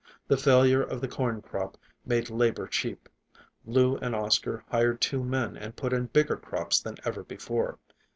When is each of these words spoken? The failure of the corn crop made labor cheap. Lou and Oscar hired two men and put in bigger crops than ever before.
The 0.27 0.35
failure 0.35 0.81
of 0.81 0.99
the 0.99 1.07
corn 1.07 1.43
crop 1.43 1.77
made 2.07 2.31
labor 2.31 2.65
cheap. 2.65 3.07
Lou 3.67 3.97
and 3.97 4.15
Oscar 4.15 4.63
hired 4.67 4.99
two 4.99 5.23
men 5.23 5.55
and 5.55 5.75
put 5.75 5.93
in 5.93 6.07
bigger 6.07 6.37
crops 6.37 6.79
than 6.79 6.95
ever 7.05 7.23
before. 7.23 7.77